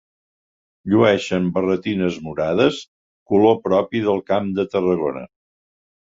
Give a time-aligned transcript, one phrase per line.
[0.91, 2.79] Llueixen barretines morades,
[3.33, 5.23] color propi del Camp de Tarragona.